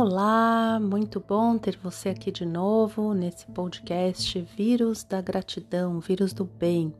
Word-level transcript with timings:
Olá, 0.00 0.78
muito 0.80 1.18
bom 1.18 1.58
ter 1.58 1.76
você 1.82 2.10
aqui 2.10 2.30
de 2.30 2.46
novo 2.46 3.12
nesse 3.12 3.44
podcast 3.46 4.40
Vírus 4.56 5.02
da 5.02 5.20
Gratidão, 5.20 5.98
Vírus 5.98 6.32
do 6.32 6.44
Bem. 6.44 6.94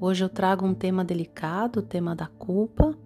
Hoje 0.00 0.24
eu 0.24 0.28
trago 0.28 0.66
um 0.66 0.74
tema 0.74 1.04
delicado, 1.04 1.78
o 1.78 1.82
tema 1.82 2.16
da 2.16 2.26
culpa. 2.26 2.98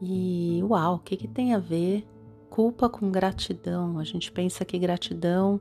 E 0.00 0.62
uau, 0.62 0.94
o 0.94 0.98
que, 0.98 1.18
que 1.18 1.28
tem 1.28 1.52
a 1.52 1.58
ver 1.58 2.08
culpa 2.48 2.88
com 2.88 3.10
gratidão? 3.10 3.98
A 3.98 4.04
gente 4.04 4.32
pensa 4.32 4.64
que 4.64 4.78
gratidão 4.78 5.60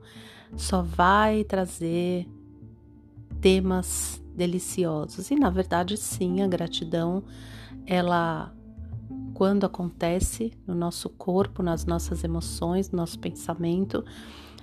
só 0.56 0.82
vai 0.82 1.44
trazer 1.44 2.26
temas 3.42 4.24
deliciosos. 4.34 5.30
E 5.32 5.36
na 5.36 5.50
verdade, 5.50 5.98
sim, 5.98 6.42
a 6.42 6.48
gratidão 6.48 7.26
ela 7.86 8.56
quando 9.36 9.66
acontece 9.66 10.54
no 10.66 10.74
nosso 10.74 11.10
corpo, 11.10 11.62
nas 11.62 11.86
nossas 11.86 12.24
emoções, 12.24 12.90
no 12.90 12.98
nosso 12.98 13.20
pensamento, 13.20 14.04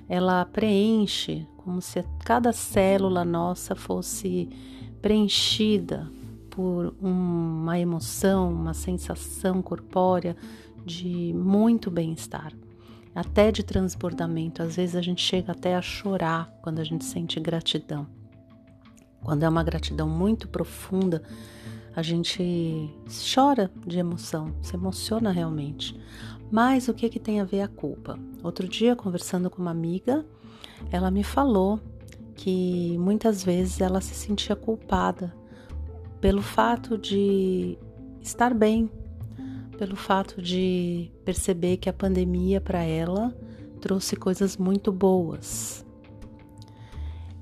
ela 0.09 0.46
preenche 0.46 1.46
como 1.59 1.83
se 1.83 2.02
cada 2.24 2.55
célula 2.55 3.23
nossa 3.23 3.77
fosse 3.77 4.48
preenchida 5.02 6.10
por 6.48 6.95
uma 7.02 7.79
emoção, 7.79 8.51
uma 8.51 8.73
sensação 8.73 9.60
corpórea 9.60 10.34
de 10.87 11.34
muito 11.34 11.91
bem-estar, 11.91 12.52
até 13.15 13.52
de 13.52 13.62
transbordamento. 13.62 14.62
Às 14.62 14.77
vezes 14.77 14.96
a 14.96 15.02
gente 15.02 15.23
chega 15.23 15.52
até 15.52 15.77
a 15.77 15.82
chorar 15.82 16.51
quando 16.62 16.79
a 16.79 16.84
gente 16.84 17.04
sente 17.04 17.38
gratidão. 17.38 18.07
Quando 19.23 19.43
é 19.43 19.48
uma 19.48 19.62
gratidão 19.62 20.09
muito 20.09 20.48
profunda, 20.48 21.23
a 21.95 22.02
gente 22.02 22.91
chora 23.34 23.70
de 23.87 23.98
emoção, 23.98 24.55
se 24.62 24.74
emociona 24.74 25.30
realmente. 25.30 25.98
Mas 26.51 26.88
o 26.88 26.95
que, 26.95 27.09
que 27.09 27.18
tem 27.18 27.41
a 27.41 27.45
ver 27.45 27.62
a 27.62 27.68
culpa? 27.68 28.18
Outro 28.43 28.68
dia, 28.68 28.96
conversando 28.96 29.48
com 29.48 29.60
uma 29.60 29.71
amiga, 29.71 30.24
ela 30.90 31.10
me 31.10 31.24
falou 31.24 31.80
que 32.35 32.96
muitas 32.98 33.45
vezes 33.45 33.80
ela 33.80 34.01
se 34.01 34.15
sentia 34.15 34.57
culpada 34.57 35.35
pelo 36.20 36.43
fato 36.43 36.96
de 36.96 37.79
estar 38.20 38.54
bem, 38.54 38.90
pelo 39.79 39.96
fato 39.96 40.40
de 40.40 41.10
perceber 41.24 41.76
que 41.79 41.88
a 41.88 41.93
pandemia 41.93 42.60
para 42.60 42.82
ela 42.82 43.35
trouxe 43.80 44.15
coisas 44.16 44.57
muito 44.57 44.93
boas. 44.93 45.85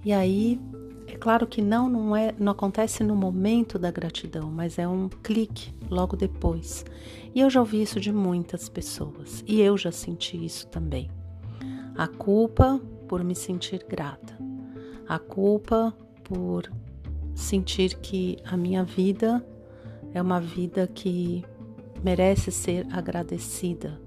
E 0.04 0.12
aí 0.12 0.58
claro 1.10 1.46
que 1.46 1.62
não, 1.62 1.88
não 1.88 2.16
é, 2.16 2.34
não 2.38 2.52
acontece 2.52 3.02
no 3.02 3.14
momento 3.14 3.78
da 3.78 3.90
gratidão, 3.90 4.50
mas 4.50 4.78
é 4.78 4.86
um 4.86 5.08
clique 5.08 5.74
logo 5.88 6.16
depois. 6.16 6.84
E 7.34 7.40
eu 7.40 7.50
já 7.50 7.60
ouvi 7.60 7.82
isso 7.82 8.00
de 8.00 8.12
muitas 8.12 8.68
pessoas 8.68 9.44
e 9.46 9.60
eu 9.60 9.76
já 9.76 9.92
senti 9.92 10.44
isso 10.44 10.66
também. 10.68 11.10
A 11.96 12.08
culpa 12.08 12.80
por 13.06 13.22
me 13.22 13.34
sentir 13.34 13.84
grata. 13.88 14.38
A 15.08 15.18
culpa 15.18 15.94
por 16.24 16.70
sentir 17.34 17.96
que 17.96 18.38
a 18.44 18.56
minha 18.56 18.84
vida 18.84 19.44
é 20.12 20.20
uma 20.20 20.40
vida 20.40 20.86
que 20.86 21.44
merece 22.02 22.50
ser 22.50 22.86
agradecida 22.92 24.00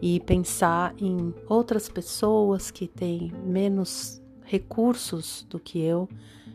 e 0.00 0.20
pensar 0.20 0.94
em 0.98 1.34
outras 1.48 1.88
pessoas 1.88 2.70
que 2.70 2.88
têm 2.88 3.32
menos 3.44 4.21
recursos 4.44 5.46
do 5.48 5.58
que 5.58 5.80
eu, 5.80 6.08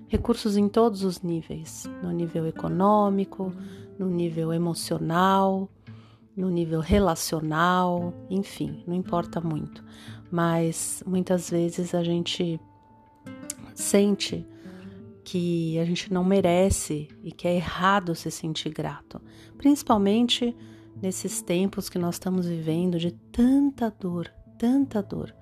recursos 0.08 0.56
em 0.58 0.68
todos 0.70 1.04
os 1.04 1.22
níveis, 1.22 1.90
no 2.02 2.12
nível 2.12 2.48
econômico, 2.48 3.54
no 3.98 4.08
nível 4.08 4.54
emocional, 4.54 5.70
no 6.36 6.50
nível 6.50 6.80
relacional, 6.80 8.14
enfim, 8.30 8.84
não 8.86 8.94
importa 8.94 9.42
muito. 9.42 9.84
Mas 10.32 11.04
muitas 11.06 11.50
vezes 11.50 11.96
a 11.96 12.04
gente 12.04 12.60
sente 13.74 14.46
que 15.24 15.78
a 15.80 15.84
gente 15.84 16.14
não 16.14 16.24
merece 16.24 17.10
e 17.24 17.32
que 17.32 17.48
é 17.48 17.56
errado 17.56 18.16
se 18.16 18.32
sentir 18.32 18.70
grato, 18.70 19.22
principalmente 19.58 20.56
nesses 21.02 21.42
tempos 21.42 21.90
que 21.90 22.00
nós 22.00 22.16
estamos 22.16 22.46
vivendo 22.46 22.98
de 22.98 23.12
tanta 23.12 23.90
dor, 23.90 24.32
tanta 24.58 25.02
dor. 25.02 25.34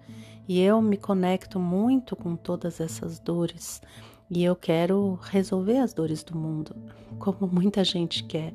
E 0.47 0.59
eu 0.61 0.81
me 0.81 0.97
conecto 0.97 1.59
muito 1.59 2.15
com 2.15 2.35
todas 2.35 2.79
essas 2.79 3.19
dores 3.19 3.81
e 4.29 4.43
eu 4.43 4.55
quero 4.55 5.19
resolver 5.21 5.77
as 5.77 5.93
dores 5.93 6.23
do 6.23 6.37
mundo, 6.37 6.75
como 7.19 7.47
muita 7.47 7.83
gente 7.83 8.23
quer. 8.23 8.53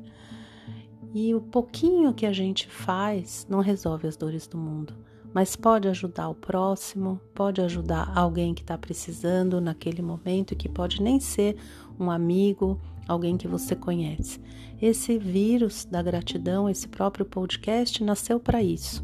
E 1.13 1.35
o 1.35 1.41
pouquinho 1.41 2.13
que 2.13 2.25
a 2.25 2.31
gente 2.31 2.67
faz 2.69 3.45
não 3.49 3.59
resolve 3.59 4.07
as 4.07 4.15
dores 4.15 4.47
do 4.47 4.57
mundo, 4.57 4.93
mas 5.33 5.55
pode 5.55 5.87
ajudar 5.87 6.29
o 6.29 6.35
próximo, 6.35 7.19
pode 7.33 7.61
ajudar 7.61 8.11
alguém 8.15 8.53
que 8.53 8.61
está 8.61 8.77
precisando 8.77 9.59
naquele 9.59 10.01
momento, 10.01 10.55
que 10.55 10.69
pode 10.69 11.01
nem 11.01 11.19
ser 11.19 11.57
um 11.99 12.09
amigo, 12.09 12.79
alguém 13.07 13.37
que 13.37 13.47
você 13.47 13.75
conhece. 13.75 14.39
Esse 14.81 15.17
vírus 15.17 15.85
da 15.85 16.01
gratidão, 16.01 16.69
esse 16.69 16.87
próprio 16.87 17.25
podcast, 17.25 18.03
nasceu 18.03 18.39
para 18.39 18.63
isso, 18.63 19.03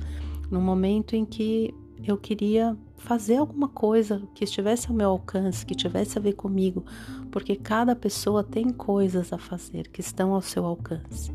no 0.50 0.62
momento 0.62 1.14
em 1.14 1.26
que 1.26 1.74
eu 2.04 2.18
queria 2.18 2.78
fazer 2.98 3.38
alguma 3.38 3.68
coisa 3.68 4.22
que 4.34 4.44
estivesse 4.44 4.90
ao 4.90 4.96
meu 4.96 5.10
alcance, 5.10 5.66
que 5.66 5.76
tivesse 5.76 6.18
a 6.18 6.22
ver 6.22 6.34
comigo, 6.34 6.84
porque 7.32 7.56
cada 7.56 7.96
pessoa 7.96 8.44
tem 8.44 8.70
coisas 8.70 9.32
a 9.32 9.38
fazer 9.38 9.88
que 9.90 10.02
estão 10.02 10.34
ao 10.34 10.42
seu 10.42 10.66
alcance. 10.66 11.32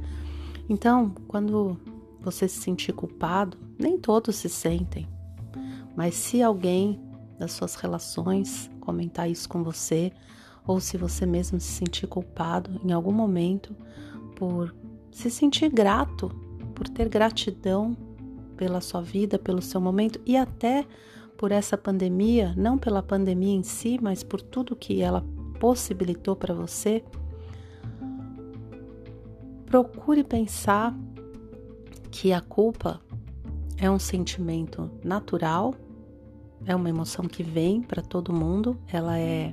Então, 0.69 1.15
quando 1.27 1.79
você 2.21 2.47
se 2.49 2.61
sentir 2.61 2.93
culpado, 2.93 3.59
nem 3.79 3.99
todos 3.99 4.37
se 4.37 4.49
sentem, 4.49 5.09
mas 5.97 6.15
se 6.15 6.43
alguém 6.43 7.01
das 7.39 7.53
suas 7.53 7.75
relações 7.75 8.71
comentar 8.81 9.31
isso 9.31 9.49
com 9.49 9.63
você, 9.63 10.13
ou 10.67 10.81
se 10.81 10.97
você 10.97 11.27
mesmo 11.27 11.59
se 11.61 11.67
sentir 11.67 12.07
culpado 12.07 12.81
em 12.85 12.93
algum 12.93 13.13
momento 13.13 13.75
por 14.37 14.75
se 15.11 15.31
sentir 15.31 15.69
grato, 15.69 16.29
por 16.75 16.89
ter 16.89 17.09
gratidão 17.09 17.97
pela 18.63 18.81
sua 18.81 19.03
vida, 19.03 19.41
pelo 19.41 19.61
seu 19.61 19.81
momento 19.81 20.21
e 20.25 20.37
até 20.37 20.87
por 21.37 21.51
essa 21.51 21.77
pandemia, 21.77 22.55
não 22.57 22.79
pela 22.79 23.03
pandemia 23.03 23.53
em 23.53 23.65
si, 23.65 23.99
mas 24.01 24.23
por 24.23 24.41
tudo 24.41 24.77
que 24.77 25.03
ela 25.03 25.25
possibilitou 25.59 26.37
para 26.37 26.55
você, 26.55 27.03
procure 29.67 30.23
pensar 30.23 30.97
que 32.09 32.33
a 32.33 32.41
culpa 32.41 33.01
é 33.77 33.91
um 33.91 33.99
sentimento 33.99 34.89
natural, 35.03 35.75
é 36.65 36.77
uma 36.77 36.89
emoção 36.89 37.25
que 37.25 37.43
vem 37.43 37.83
para 37.83 38.01
todo 38.01 38.33
mundo, 38.33 38.79
ela 38.87 39.19
é 39.19 39.53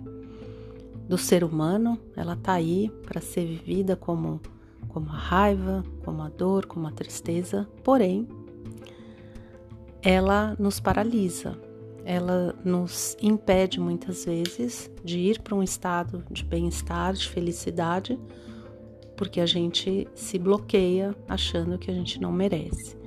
do 1.07 1.17
ser 1.17 1.43
humano, 1.43 1.97
ela 2.15 2.35
tá 2.35 2.53
aí 2.53 2.91
para 3.07 3.19
ser 3.19 3.43
vivida 3.47 3.95
como 3.95 4.39
como 4.87 5.09
a 5.09 5.15
raiva, 5.15 5.83
como 6.03 6.21
a 6.21 6.29
dor, 6.29 6.65
como 6.65 6.87
a 6.87 6.91
tristeza, 6.91 7.67
porém 7.83 8.27
ela 10.01 10.55
nos 10.57 10.79
paralisa, 10.79 11.59
ela 12.05 12.55
nos 12.63 13.17
impede 13.21 13.79
muitas 13.79 14.25
vezes 14.25 14.89
de 15.03 15.19
ir 15.19 15.41
para 15.41 15.55
um 15.55 15.61
estado 15.61 16.23
de 16.31 16.43
bem-estar, 16.43 17.13
de 17.13 17.27
felicidade, 17.27 18.19
porque 19.15 19.41
a 19.41 19.45
gente 19.45 20.07
se 20.15 20.39
bloqueia 20.39 21.15
achando 21.27 21.77
que 21.77 21.91
a 21.91 21.93
gente 21.93 22.19
não 22.21 22.31
merece. 22.31 22.97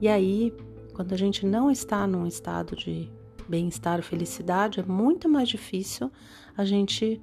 E 0.00 0.08
aí, 0.08 0.52
quando 0.94 1.12
a 1.12 1.16
gente 1.16 1.44
não 1.44 1.70
está 1.70 2.06
num 2.06 2.26
estado 2.26 2.74
de 2.74 3.10
bem-estar, 3.48 4.02
felicidade, 4.02 4.80
é 4.80 4.82
muito 4.82 5.28
mais 5.28 5.48
difícil 5.48 6.10
a 6.56 6.64
gente 6.64 7.22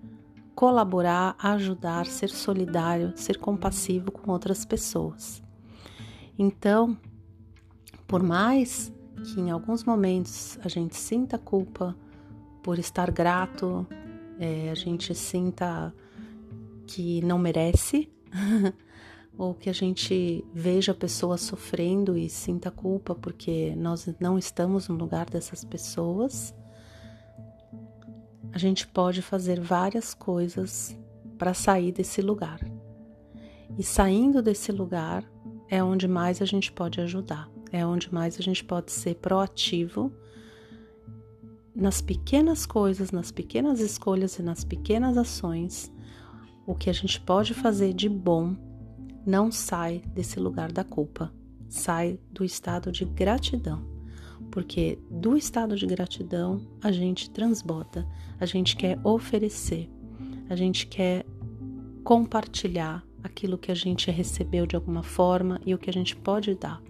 colaborar, 0.56 1.36
ajudar, 1.40 2.06
ser 2.06 2.30
solidário, 2.30 3.12
ser 3.16 3.38
compassivo 3.38 4.12
com 4.12 4.32
outras 4.32 4.64
pessoas. 4.64 5.44
Então, 6.40 6.98
por 8.08 8.24
mais 8.24 8.94
que 9.26 9.42
em 9.42 9.50
alguns 9.50 9.84
momentos 9.84 10.60
a 10.64 10.68
gente 10.68 10.96
sinta 10.96 11.38
culpa 11.38 11.96
por 12.62 12.78
estar 12.78 13.10
grato, 13.12 13.86
é, 14.40 14.70
a 14.70 14.76
gente 14.76 15.14
sinta 15.16 15.94
que 16.86 17.22
não 17.22 17.40
merece, 17.40 18.10
ou 19.38 19.54
que 19.54 19.70
a 19.70 19.74
gente 19.74 20.46
veja 20.54 20.92
a 20.92 20.96
pessoa 20.96 21.38
sofrendo 21.38 22.18
e 22.18 22.30
sinta 22.30 22.70
culpa 22.70 23.16
porque 23.16 23.76
nós 23.76 24.08
não 24.20 24.38
estamos 24.38 24.88
no 24.88 24.96
lugar 24.96 25.30
dessas 25.30 25.66
pessoas, 25.66 26.54
a 28.54 28.58
gente 28.58 28.88
pode 28.88 29.22
fazer 29.22 29.60
várias 29.60 30.14
coisas 30.14 30.98
para 31.38 31.54
sair 31.54 31.92
desse 31.92 32.22
lugar. 32.22 32.60
E 33.78 33.84
saindo 33.84 34.42
desse 34.42 34.72
lugar 34.72 35.26
é 35.68 35.84
onde 35.84 36.08
mais 36.08 36.42
a 36.42 36.46
gente 36.46 36.72
pode 36.72 37.02
ajudar 37.02 37.55
é 37.72 37.86
onde 37.86 38.14
mais 38.14 38.40
a 38.40 38.42
gente 38.44 38.64
pode 38.64 38.92
ser 38.92 39.16
proativo 39.16 40.12
nas 41.76 42.02
pequenas 42.02 42.66
coisas, 42.66 43.12
nas 43.12 43.32
pequenas 43.32 43.80
escolhas 43.80 44.38
e 44.40 44.44
nas 44.44 44.64
pequenas 44.64 45.18
ações. 45.18 45.92
O 46.66 46.74
que 46.74 46.90
a 46.90 46.94
gente 46.94 47.20
pode 47.22 47.54
fazer 47.54 47.94
de 47.94 48.08
bom 48.08 48.56
não 49.26 49.52
sai 49.52 50.02
desse 50.14 50.40
lugar 50.40 50.72
da 50.72 50.84
culpa, 50.84 51.34
sai 51.68 52.20
do 52.32 52.44
estado 52.46 52.92
de 52.92 53.06
gratidão. 53.06 53.94
porque 54.52 54.98
do 55.10 55.36
estado 55.36 55.76
de 55.76 55.86
gratidão 55.86 56.62
a 56.82 56.92
gente 56.92 57.30
transborda, 57.30 58.08
a 58.40 58.46
gente 58.46 58.76
quer 58.76 58.98
oferecer, 59.04 59.90
a 60.50 60.56
gente 60.56 60.88
quer 60.88 61.26
compartilhar 62.04 63.04
aquilo 63.24 63.58
que 63.58 63.72
a 63.72 63.76
gente 63.76 64.12
recebeu 64.12 64.66
de 64.66 64.76
alguma 64.76 65.04
forma 65.04 65.60
e 65.66 65.74
o 65.74 65.78
que 65.78 65.90
a 65.90 65.94
gente 65.94 66.16
pode 66.16 66.54
dar. 66.56 66.82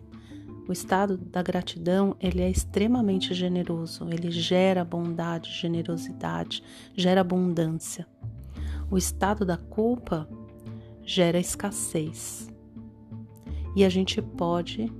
O 0.68 0.72
estado 0.72 1.18
da 1.18 1.44
gratidão, 1.44 2.16
ele 2.20 2.42
é 2.42 2.50
extremamente 2.50 3.34
generoso, 3.34 4.08
ele 4.10 4.32
gera 4.32 4.84
bondade, 4.84 5.52
generosidade, 5.52 6.64
gera 6.96 7.22
abundância. 7.22 8.08
O 8.90 8.98
estado 8.98 9.46
da 9.46 9.58
culpa 9.58 10.28
gera 11.04 11.40
escassez. 11.40 12.50
E 13.76 13.86
a 13.86 13.90
gente 13.90 14.22
pode 14.22 14.92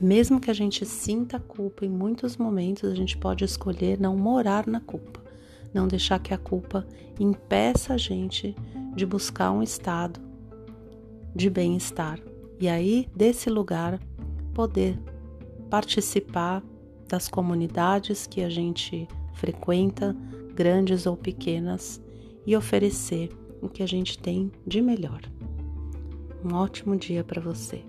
mesmo 0.00 0.40
que 0.40 0.50
a 0.50 0.54
gente 0.54 0.84
sinta 0.84 1.38
culpa 1.38 1.86
em 1.86 1.88
muitos 1.88 2.36
momentos, 2.36 2.90
a 2.90 2.94
gente 2.94 3.16
pode 3.16 3.44
escolher 3.44 4.00
não 4.00 4.16
morar 4.16 4.66
na 4.66 4.80
culpa, 4.80 5.22
não 5.72 5.86
deixar 5.86 6.18
que 6.18 6.34
a 6.34 6.38
culpa 6.38 6.84
impeça 7.20 7.94
a 7.94 7.96
gente 7.96 8.52
de 8.96 9.06
buscar 9.06 9.52
um 9.52 9.62
estado 9.62 10.20
de 11.34 11.48
bem-estar. 11.48 12.18
E 12.62 12.68
aí, 12.68 13.08
desse 13.12 13.50
lugar, 13.50 13.98
poder 14.54 14.96
participar 15.68 16.62
das 17.08 17.28
comunidades 17.28 18.24
que 18.24 18.40
a 18.40 18.48
gente 18.48 19.08
frequenta, 19.34 20.16
grandes 20.54 21.04
ou 21.04 21.16
pequenas, 21.16 22.00
e 22.46 22.54
oferecer 22.54 23.30
o 23.60 23.68
que 23.68 23.82
a 23.82 23.86
gente 23.86 24.16
tem 24.16 24.52
de 24.64 24.80
melhor. 24.80 25.22
Um 26.44 26.54
ótimo 26.54 26.94
dia 26.94 27.24
para 27.24 27.40
você. 27.40 27.82